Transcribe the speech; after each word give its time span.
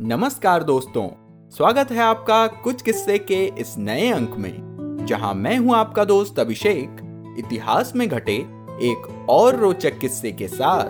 नमस्कार 0.00 0.62
दोस्तों, 0.62 1.08
स्वागत 1.50 1.90
है 1.90 1.98
आपका 1.98 2.46
कुछ 2.46 2.82
किस्से 2.82 3.18
के 3.18 3.44
इस 3.46 3.78
नए 3.78 4.10
अंक 4.10 4.36
में, 4.36 5.06
जहाँ 5.06 5.34
मैं 5.34 5.56
हूँ 5.58 5.74
आपका 5.74 6.04
दोस्त 6.04 6.38
अभिषेक, 6.38 6.96
इतिहास 7.38 7.92
में 7.96 8.08
घटे 8.08 8.36
एक 8.82 9.26
और 9.30 9.56
रोचक 9.56 9.98
किस्से 9.98 10.32
के 10.32 10.48
साथ। 10.48 10.84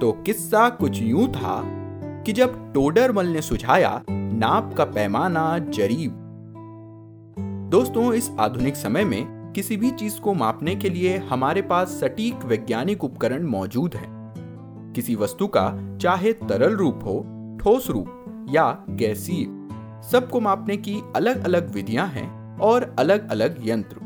तो 0.00 0.12
किस्सा 0.12 0.68
कुछ 0.68 1.00
यूँ 1.02 1.28
था 1.28 1.62
कि 2.22 2.32
जब 2.32 2.72
टोडरमल 2.72 3.26
ने 3.26 3.42
सुझाया, 3.42 4.02
नाप 4.10 4.74
का 4.74 4.84
पैमाना 4.84 5.58
जरीब। 5.58 6.10
दोस्तों, 7.70 8.12
इस 8.12 8.30
आधुनिक 8.40 8.76
समय 8.76 9.04
में 9.04 9.52
किसी 9.52 9.76
भी 9.76 9.90
चीज़ 9.90 10.20
को 10.20 10.34
मापने 10.34 10.76
के 10.76 10.90
लिए 10.90 11.16
हमारे 11.16 11.62
पास 11.62 11.88
सटीक 11.88 12.44
वैज्ञानिक 12.44 13.04
उपकरण 13.04 13.46
मौजूद 13.46 13.94
हैं। 13.94 14.92
किसी 14.96 15.14
वस्तु 15.14 15.46
का, 15.46 15.96
चाहे 16.00 16.32
तरल 16.32 16.76
रूप 16.76 17.00
हो 17.04 17.34
ठोस 17.60 17.90
रूप 17.90 18.46
या 18.50 18.84
गैसीय, 18.88 19.44
सबको 20.08 20.40
मापने 20.40 20.76
की 20.76 21.00
अलग 21.16 21.44
अलग 21.44 21.74
विधियाँ 21.74 22.06
हैं 22.08 22.58
और 22.58 22.96
अलग 22.98 23.30
अलग 23.30 23.68
यंत्र। 23.68 23.96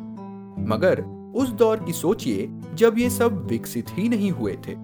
मगर 0.69 1.03
उस 1.37 1.51
दौर 1.51 1.85
की 1.85 1.93
सोचिए, 1.93 2.61
जब 2.75 2.99
ये 2.99 3.11
सब 3.11 3.47
विकसित 3.47 3.87
ही 3.91 4.09
नहीं 4.09 4.31
हुए 4.31 4.53
थे, 4.53 4.75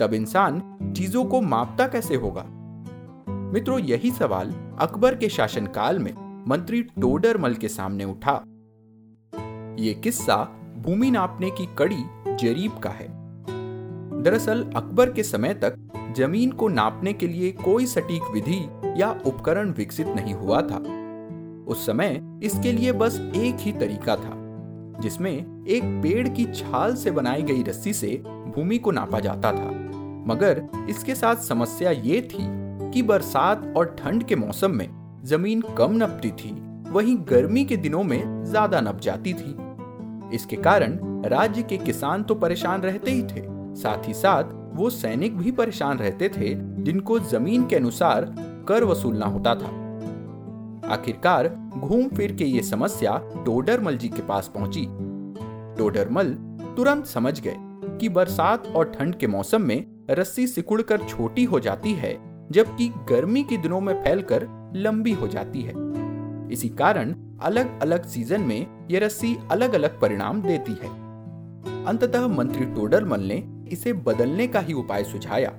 तब 0.00 0.10
इंसान 0.14 0.78
चीज़ों 0.96 1.24
को 1.24 1.40
मापता 1.40 1.86
कैसे 1.86 2.14
होगा? 2.14 2.44
मित्रों, 3.52 3.78
यही 3.78 4.10
सवाल 4.10 4.54
अकबर 4.78 5.14
के 5.14 5.28
शासनकाल 5.28 5.98
में 5.98 6.44
मंत्री 6.48 6.82
टोडरमल 6.82 7.54
के 7.54 7.68
सामने 7.68 8.04
उठा। 8.04 8.42
ये 9.78 9.94
किस्सा 9.94 10.44
भूमि 10.78 11.10
नापने 11.10 11.50
की 11.50 11.66
कड़ी 11.78 12.04
जरीब 12.26 12.78
का 12.78 12.90
है। 12.90 13.08
दरअसल 14.22 14.64
अकबर 14.76 15.12
के 15.12 15.22
समय 15.22 15.54
तक 15.54 15.89
ज़मीन 16.16 16.52
को 16.52 16.68
नापने 16.68 17.12
के 17.12 17.26
लिए 17.26 17.50
कोई 17.54 17.86
सटीक 17.86 18.22
विधि 18.32 18.60
या 18.96 19.10
उपकरण 19.26 19.70
विकसित 19.72 20.06
नहीं 20.06 20.34
हुआ 20.34 20.60
था। 20.62 20.78
उस 21.68 21.84
समय 21.86 22.20
इसके 22.42 22.72
लिए 22.72 22.92
बस 22.92 23.18
एक 23.36 23.56
ही 23.60 23.72
तरीका 23.72 24.16
था, 24.16 24.32
जिसमें 25.02 25.32
एक 25.32 25.84
पेड़ 26.02 26.28
की 26.28 26.44
छाल 26.54 26.94
से 26.94 27.10
बनाई 27.10 27.42
गई 27.42 27.62
रस्सी 27.62 27.92
से 27.92 28.22
भूमि 28.26 28.78
को 28.78 28.90
नापा 28.90 29.20
जाता 29.20 29.52
था। 29.52 29.70
मगर 30.26 30.62
इसके 30.88 31.14
साथ 31.14 31.36
समस्या 31.38 31.90
ये 31.90 32.20
थी 32.22 32.46
कि 32.92 33.02
बरसात 33.02 33.72
और 33.76 33.94
ठंड 33.98 34.24
के 34.24 34.36
मौसम 34.36 34.70
में 34.70 34.88
ज़मीन 35.24 35.60
कम 35.78 35.96
नपती 35.96 36.30
थी, 36.32 36.50
वहीं 36.90 37.16
गर्मी 37.28 37.64
के 37.64 37.76
दिनों 37.76 38.02
में 38.04 38.44
ज़्यादा 38.44 38.80
नप 38.80 39.00
जाती 39.00 39.34
थी। 39.34 39.56
इसके 40.34 40.56
कारण 40.58 40.98
राज्य 41.24 41.62
के 41.62 41.76
किसान 41.78 42.22
तो 42.22 42.34
परेशान 42.34 42.82
रहते 42.82 43.10
ही 43.10 43.22
थे, 43.22 43.42
साथ 43.76 44.08
ही 44.08 44.14
साथ 44.14 44.58
वो 44.74 44.90
सैनिक 44.90 45.36
भी 45.38 45.50
परेशान 45.50 45.98
रहते 45.98 46.28
थे 46.28 46.54
जिनको 46.82 47.18
ज़मीन 47.18 47.66
के 47.66 47.76
अनुसार 47.76 48.34
कर 48.68 48.84
वसूलना 48.84 49.26
होता 49.26 49.54
था। 49.54 49.78
आखिरकार 50.92 51.48
घूम 51.76 52.08
फिर 52.08 52.32
के 52.32 52.44
ये 52.44 52.62
समस्या 52.62 53.16
टोडरमल 53.46 53.96
जी 53.96 54.08
के 54.08 54.22
पास 54.22 54.50
पहुँची। 54.54 54.86
टोडरमल 55.78 56.34
तुरंत 56.76 57.06
समझ 57.06 57.40
गए 57.40 57.56
कि 58.00 58.08
बरसात 58.08 58.66
और 58.66 58.90
ठंड 58.90 59.14
के 59.14 59.26
मौसम 59.26 59.62
में 59.62 59.84
रस्सी 60.10 60.46
सिकुड़कर 60.46 61.00
छोटी 61.00 61.44
हो 61.44 61.60
जाती 61.60 61.92
है, 61.92 62.12
जबकि 62.50 62.88
गर्मी 63.08 63.42
के 63.42 63.56
दिनों 63.56 63.80
में 63.80 63.94
फैलकर 64.04 64.46
लंबी 64.76 65.12
हो 65.12 65.28
जाती 65.28 65.62
है। 65.62 65.74
इसी 66.52 66.68
कारण 66.68 67.14
अलग 67.42 67.80
अलग 67.80 68.04
सीज़न 68.04 68.40
में 68.40 68.86
यह 68.90 69.00
रस्सी 69.00 69.36
अलग 69.50 69.72
अलग 69.72 70.00
परिणाम 70.00 70.42
देती 70.42 70.72
है। 70.72 70.88
अंततः 71.84 72.26
मंत्री 72.26 72.64
टोडरमल 72.64 73.20
ने 73.20 73.42
इसे 73.72 73.92
बदलने 73.92 74.46
का 74.46 74.60
ही 74.60 74.72
उपाय 74.72 75.04
सुझाया। 75.04 75.50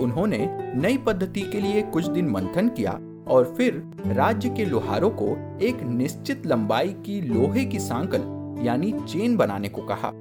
उन्होंने 0.00 0.48
नई 0.74 0.96
पद्धति 0.96 1.40
के 1.40 1.60
लिए 1.60 1.82
कुछ 1.82 2.06
दिन 2.06 2.28
मंथन 2.28 2.68
किया 2.68 3.00
और 3.28 3.54
फिर 3.56 3.90
राज्य 4.06 4.48
के 4.48 4.64
लोहारों 4.64 5.10
को 5.10 5.58
एक 5.62 5.82
निश्चित 5.82 6.46
लंबाई 6.46 6.88
की 6.88 7.20
लोहे 7.20 7.64
की 7.64 7.78
सांकल, 7.78 8.20
यानी 8.66 8.92
चेन 8.92 9.36
बनाने 9.36 9.68
को 9.68 9.82
कहा। 9.82 10.12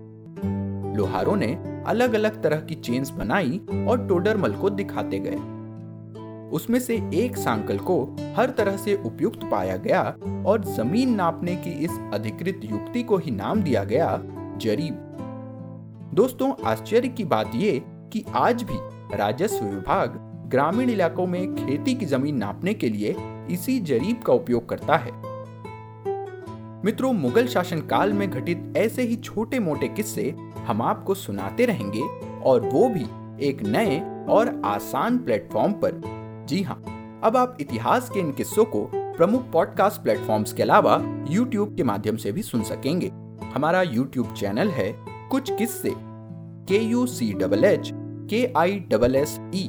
लोहारों 0.98 1.36
ने 1.36 1.82
अलग 1.88 2.14
अलग 2.14 2.44
तरह 2.44 2.58
की 2.58 2.76
चेन्स 2.76 3.10
बनाई 3.10 3.62
और 3.90 4.08
टोडरमल 4.08 4.54
को 4.54 4.70
दिखाते 4.70 5.20
गए। 5.20 5.38
उसमें 6.52 6.80
से 6.80 7.10
एक 7.14 7.38
सांकल 7.38 7.78
को 7.78 8.16
हर 8.38 8.50
तरह 8.50 8.78
से 8.78 8.96
उपयुक्त 9.06 9.40
पाया 9.52 9.78
गया 9.78 10.16
और 10.46 10.64
ज़मीन 10.66 11.16
नापने 11.16 11.56
की 11.56 11.70
इस 11.70 12.00
अधिकृत 12.14 12.62
युक्ति 12.64 13.04
को 13.04 13.18
ही 13.18 13.32
नाम 13.32 13.62
दिया 13.62 13.84
गया, 13.84 14.22
जरीब। 14.58 15.04
दोस्तों, 16.18 16.54
आश्चर्य 16.66 17.08
की 17.08 17.24
बात 17.24 17.52
ये 17.56 17.82
कि 17.86 18.24
आज 18.36 18.64
भी 18.64 18.78
राजस्व 19.18 19.66
विभाग 19.66 20.14
ग्रामीण 20.48 20.90
इलाकों 20.90 21.28
में 21.28 21.56
खेती 21.56 21.94
की 21.94 22.06
ज़मीन 22.06 22.38
नापने 22.38 22.74
के 22.74 22.90
लिए 22.90 23.16
इसी 23.52 23.80
जरीब 23.80 24.22
का 24.22 24.34
उपयोग 24.34 24.70
करता 24.70 24.96
है। 24.96 25.12
मित्रों, 26.86 27.14
मुगल 27.14 27.48
शासन 27.48 27.82
काल 27.82 28.14
में 28.14 28.30
घटित 28.30 28.74
ऐसे 28.78 29.02
ही 29.02 29.16
छोटे 29.16 29.60
मोटे 29.60 29.88
किस्से 29.88 30.36
हम 30.68 30.82
आपको 30.82 31.14
सुनाते 31.14 31.66
रहेंगे 31.66 32.02
और 32.44 32.62
वो 32.62 32.90
भी 32.90 33.06
एक 33.48 33.62
नए 33.62 34.00
और 34.30 34.62
आसान 34.66 35.18
प्लेटफॉर्म 35.18 35.74
पर। 35.74 36.02
जी 36.50 36.62
हाँ 36.64 36.82
अब 37.24 37.38
आप 37.38 37.58
इतिहास 37.62 38.10
के 38.10 38.20
इन 38.20 38.32
किस्सों 38.32 38.66
को 38.66 38.90
प्रमुख 38.96 39.52
पॉडकास्ट 39.52 40.02
प्लेटफॉर्म्स 40.02 40.54
के 40.54 40.64
अलावा 40.64 41.26
यूट्यूब 41.30 41.76
के 41.76 41.84
माध्यम 41.84 42.18
से 42.18 42.32
भी 42.32 42.42
सुन 42.42 42.64
सकेंगे। 42.64 43.12
हमारा 43.54 43.82
यूट्यूब 43.82 44.34
चैनल 44.34 44.70
है 44.70 45.17
कुछ 45.32 45.50
किस्से 45.52 45.92
के 46.68 46.78
यू 46.80 47.06
सी 47.08 47.32
डबल 47.34 47.64
एच 47.66 47.90
के 48.30 48.46
आई 48.58 48.80
डबल 48.90 49.16
एस 49.16 49.38
ई 49.56 49.68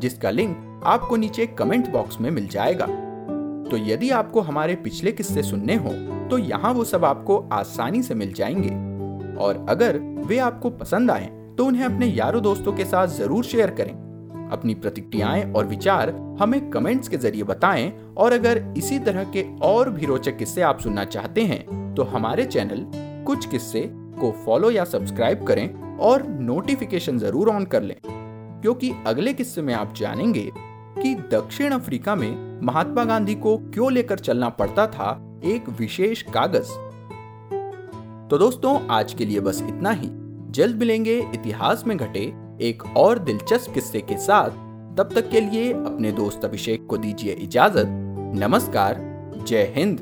जिसका 0.00 0.30
लिंक 0.30 0.82
आपको 0.86 1.16
नीचे 1.16 1.46
कमेंट 1.58 1.90
बॉक्स 1.92 2.20
में 2.20 2.30
मिल 2.30 2.46
जाएगा। 2.48 2.86
तो 3.70 3.76
यदि 3.76 4.10
आपको 4.10 4.40
हमारे 4.40 4.74
पिछले 4.74 5.12
किस्से 5.12 5.42
सुनने 5.42 5.74
हो 5.76 5.92
तो 6.30 6.38
यहाँ 6.38 6.72
वो 6.72 6.84
सब 6.84 7.04
आपको 7.04 7.38
आसानी 7.52 8.02
से 8.02 8.14
मिल 8.14 8.32
जाएँगे। 8.32 8.68
और 9.36 9.64
अगर 9.68 9.98
वे 10.26 10.38
आपको 10.38 10.70
पसंद 10.76 11.10
आए 11.10 11.26
तो 11.58 11.66
उन्हें 11.66 11.84
अपने 11.84 12.06
यारों 12.06 12.42
दोस्तों 12.42 12.72
के 12.72 12.84
साथ 12.84 13.06
ज़रूर 13.08 13.44
शेयर 13.44 13.70
करें। 13.70 13.92
अपनी 14.52 14.74
प्रतिक्रियाएँ 14.76 15.52
और 15.52 15.66
विचार 15.66 16.14
हमें 16.40 16.70
कमेंट्स 16.70 17.08
के 17.08 17.16
ज़रिए 17.16 17.42
बताएँ, 17.42 17.92
और 18.16 18.32
अगर 18.32 18.64
इसी 18.76 18.98
तरह 18.98 19.24
के 19.36 19.46
और 19.62 19.90
भी 19.90 20.06
रोचक 20.06 20.36
किस्से 20.38 20.62
आप 20.62 20.80
सुनना 20.80 21.04
चाहते 21.06 21.44
हैं 21.44 21.94
तो 21.94 22.02
हमारे 22.06 22.44
चैनल 22.46 22.90
कुछ 23.26 23.46
किस्से 23.46 23.88
को 24.16 24.30
फॉलो 24.44 24.70
या 24.70 24.84
सब्सक्राइब 24.84 25.44
करें 25.44 25.98
और 25.98 26.26
नोटिफिकेशन 26.28 27.18
ज़रूर 27.18 27.48
ऑन 27.48 27.64
कर 27.64 27.82
लें, 27.82 27.96
क्योंकि 28.04 28.92
अगले 29.06 29.32
किस्से 29.32 29.62
में 29.62 29.72
आप 29.74 29.94
जानेंगे 29.96 30.50
कि 30.54 31.14
दक्षिण 31.32 31.72
अफ्रीका 31.72 32.14
में 32.16 32.60
महात्मा 32.62 33.04
गांधी 33.04 33.34
को 33.34 33.56
क्यों 33.64 33.92
लेकर 33.92 34.18
चलना 34.18 34.48
पड़ता 34.50 34.86
था 34.86 35.40
एक 35.44 35.68
विशेष 35.78 36.22
कागज़। 36.28 36.70
तो 38.30 38.38
दोस्तों, 38.38 38.78
आज 38.88 39.12
के 39.14 39.24
लिए 39.24 39.40
बस 39.40 39.62
इतना 39.62 39.90
ही। 39.90 40.08
जल्द 40.52 40.76
मिलेंगे 40.76 41.18
इतिहास 41.34 41.84
में 41.86 41.96
घटे 41.96 42.20
एक 42.60 42.82
और 42.96 43.18
दिलचस्प 43.18 43.74
किस्से 43.74 44.00
के 44.00 44.16
साथ। 44.18 44.50
तब 44.98 45.10
तक 45.14 45.28
के 45.30 45.40
लिए 45.40 45.72
अपने 45.72 46.12
दोस्त 46.12 46.44
अभिषेक 46.44 46.86
को 46.86 46.96
दीजिए 46.96 47.32
इजाज़त। 47.34 47.86
नमस्कार, 48.36 49.00
जय 49.38 49.72
हिंद। 49.76 49.98